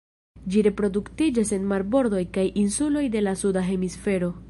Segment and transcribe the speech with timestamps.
[0.53, 4.37] Ĝi reproduktiĝas en marbordoj kaj insuloj de la suda hemisfero.